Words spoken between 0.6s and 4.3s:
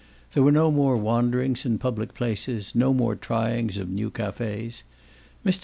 more wanderings in public places, no more tryings of new